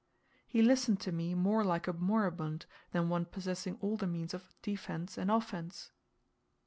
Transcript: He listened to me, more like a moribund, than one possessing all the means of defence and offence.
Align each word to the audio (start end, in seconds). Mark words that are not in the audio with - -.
He 0.47 0.63
listened 0.63 0.99
to 1.01 1.11
me, 1.11 1.35
more 1.35 1.63
like 1.63 1.87
a 1.87 1.93
moribund, 1.93 2.65
than 2.91 3.07
one 3.07 3.23
possessing 3.25 3.77
all 3.81 3.97
the 3.97 4.07
means 4.07 4.33
of 4.33 4.55
defence 4.63 5.15
and 5.15 5.29
offence. 5.29 5.91